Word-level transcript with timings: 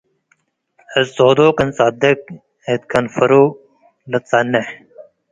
እት 0.99 1.09
ጹዱቅ 1.17 1.57
እንጸድቅ 1.63 2.19
እት 2.73 2.81
ከንፈሩ 2.91 3.31
ለትጸንሕ 4.11 4.67